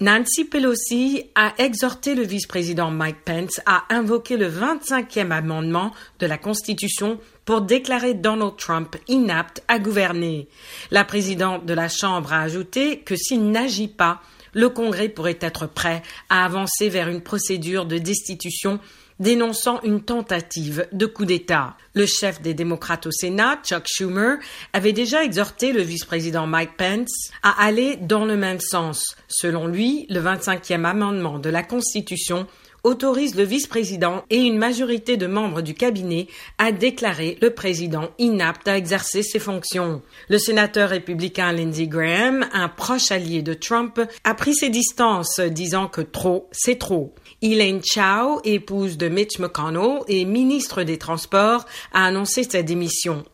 Nancy 0.00 0.44
Pelosi 0.44 1.24
a 1.34 1.54
exhorté 1.58 2.14
le 2.14 2.22
vice-président 2.22 2.92
Mike 2.92 3.24
Pence 3.24 3.60
à 3.66 3.82
invoquer 3.92 4.36
le 4.36 4.48
25e 4.48 5.32
amendement 5.32 5.90
de 6.20 6.26
la 6.26 6.38
Constitution 6.38 7.18
pour 7.44 7.62
déclarer 7.62 8.14
Donald 8.14 8.56
Trump 8.56 8.94
inapte 9.08 9.64
à 9.66 9.80
gouverner. 9.80 10.46
La 10.92 11.04
présidente 11.04 11.66
de 11.66 11.74
la 11.74 11.88
Chambre 11.88 12.32
a 12.32 12.42
ajouté 12.42 13.00
que 13.00 13.16
s'il 13.16 13.50
n'agit 13.50 13.88
pas, 13.88 14.22
le 14.52 14.68
Congrès 14.68 15.08
pourrait 15.08 15.38
être 15.40 15.66
prêt 15.66 16.02
à 16.30 16.44
avancer 16.44 16.88
vers 16.88 17.08
une 17.08 17.20
procédure 17.20 17.84
de 17.84 17.98
destitution 17.98 18.78
dénonçant 19.20 19.80
une 19.82 20.02
tentative 20.02 20.86
de 20.92 21.06
coup 21.06 21.24
d'État. 21.24 21.76
Le 21.94 22.06
chef 22.06 22.40
des 22.40 22.54
démocrates 22.54 23.06
au 23.06 23.10
Sénat, 23.10 23.60
Chuck 23.64 23.84
Schumer, 23.86 24.36
avait 24.72 24.92
déjà 24.92 25.24
exhorté 25.24 25.72
le 25.72 25.82
vice-président 25.82 26.46
Mike 26.46 26.76
Pence 26.76 27.30
à 27.42 27.62
aller 27.62 27.96
dans 27.96 28.24
le 28.24 28.36
même 28.36 28.60
sens. 28.60 29.16
Selon 29.28 29.66
lui, 29.66 30.06
le 30.08 30.20
25e 30.20 30.84
amendement 30.84 31.38
de 31.38 31.50
la 31.50 31.62
Constitution 31.62 32.46
autorise 32.84 33.34
le 33.34 33.44
vice-président 33.44 34.24
et 34.30 34.38
une 34.38 34.58
majorité 34.58 35.16
de 35.16 35.26
membres 35.26 35.62
du 35.62 35.74
cabinet 35.74 36.26
à 36.58 36.72
déclarer 36.72 37.38
le 37.40 37.50
président 37.50 38.10
inapte 38.18 38.68
à 38.68 38.76
exercer 38.76 39.22
ses 39.22 39.38
fonctions. 39.38 40.02
Le 40.28 40.38
sénateur 40.38 40.90
républicain 40.90 41.52
Lindsey 41.52 41.86
Graham, 41.86 42.46
un 42.52 42.68
proche 42.68 43.10
allié 43.10 43.42
de 43.42 43.54
Trump, 43.54 44.00
a 44.24 44.34
pris 44.34 44.54
ses 44.54 44.70
distances, 44.70 45.40
disant 45.40 45.88
que 45.88 46.00
trop, 46.00 46.48
c'est 46.52 46.78
trop. 46.78 47.14
Elaine 47.42 47.82
Chao, 47.82 48.40
épouse 48.44 48.96
de 48.96 49.08
Mitch 49.08 49.38
McConnell 49.38 50.00
et 50.08 50.24
ministre 50.24 50.82
des 50.82 50.98
Transports, 50.98 51.64
a 51.92 52.06
annoncé 52.06 52.42
sa 52.42 52.62
démission. 52.62 53.24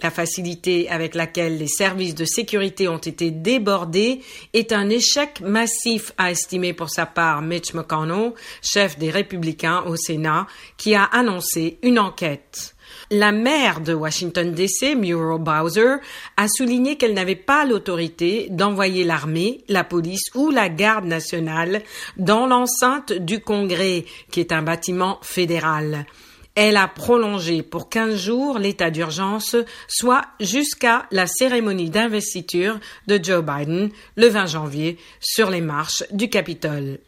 La 0.00 0.10
facilité 0.10 0.88
avec 0.88 1.16
laquelle 1.16 1.58
les 1.58 1.66
services 1.66 2.14
de 2.14 2.24
sécurité 2.24 2.86
ont 2.86 2.98
été 2.98 3.32
débordés 3.32 4.20
est 4.52 4.72
un 4.72 4.88
échec 4.88 5.40
massif, 5.40 6.12
a 6.18 6.30
estimé 6.30 6.72
pour 6.72 6.88
sa 6.88 7.04
part 7.04 7.42
Mitch 7.42 7.74
McConnell, 7.74 8.32
chef 8.62 8.96
des 8.96 9.10
républicains 9.10 9.82
au 9.86 9.96
Sénat, 9.96 10.46
qui 10.76 10.94
a 10.94 11.02
annoncé 11.02 11.78
une 11.82 11.98
enquête. 11.98 12.76
La 13.10 13.32
maire 13.32 13.80
de 13.80 13.92
Washington 13.92 14.52
DC, 14.52 14.94
Muriel 14.96 15.40
Bowser, 15.40 15.96
a 16.36 16.46
souligné 16.46 16.96
qu'elle 16.96 17.14
n'avait 17.14 17.34
pas 17.34 17.64
l'autorité 17.64 18.48
d'envoyer 18.50 19.02
l'armée, 19.02 19.64
la 19.68 19.82
police 19.82 20.30
ou 20.34 20.50
la 20.50 20.68
garde 20.68 21.06
nationale 21.06 21.82
dans 22.18 22.46
l'enceinte 22.46 23.12
du 23.12 23.40
Congrès, 23.40 24.04
qui 24.30 24.40
est 24.40 24.52
un 24.52 24.62
bâtiment 24.62 25.18
fédéral. 25.22 26.06
Elle 26.60 26.76
a 26.76 26.88
prolongé 26.88 27.62
pour 27.62 27.88
15 27.88 28.16
jours 28.16 28.58
l'état 28.58 28.90
d'urgence, 28.90 29.54
soit 29.86 30.24
jusqu'à 30.40 31.06
la 31.12 31.28
cérémonie 31.28 31.88
d'investiture 31.88 32.80
de 33.06 33.16
Joe 33.22 33.44
Biden 33.44 33.90
le 34.16 34.26
20 34.26 34.46
janvier 34.46 34.98
sur 35.20 35.50
les 35.50 35.60
marches 35.60 36.02
du 36.10 36.28
Capitole. 36.28 36.98